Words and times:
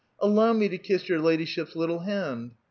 ''Allow 0.27 0.53
me 0.53 0.67
to 0.67 0.79
kiss 0.79 1.07
your 1.07 1.19
ladyship's 1.19 1.75
little 1.75 1.99
hand 1.99 2.53